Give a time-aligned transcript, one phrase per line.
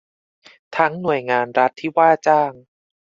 [0.77, 2.51] ทั้งหน่วยงานรัฐที่ว่าจ้าง